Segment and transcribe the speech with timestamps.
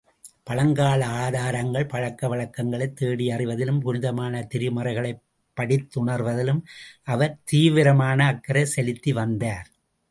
[0.43, 5.21] பழங்கால ஆதாரங்கள், பழக்க வழக்கங்களைத் தேடி அறிவதிலும், புனிதமான திருமறைகளைப்
[5.57, 6.61] படித்துணர்வதிலும்,
[7.03, 9.67] அவர் தீவிரமான அக்கறைச் செலுத்திவந்தார்.